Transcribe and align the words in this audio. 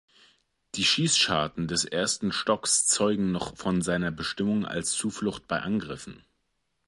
Die 0.73 0.83
Schießscharten 0.83 1.67
des 1.67 1.85
ersten 1.85 2.31
Stocks 2.31 2.87
zeugen 2.87 3.31
noch 3.31 3.55
von 3.55 3.83
seiner 3.83 4.09
Bestimmung 4.09 4.65
als 4.65 4.93
Zuflucht 4.93 5.47
bei 5.47 5.61
Angriffen. 5.61 6.25